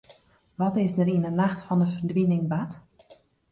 [0.61, 2.73] Wat is der yn 'e nacht fan de ferdwining bard?